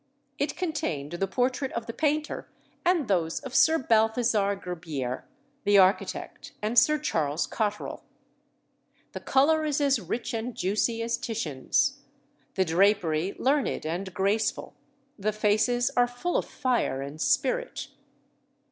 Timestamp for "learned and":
13.37-14.11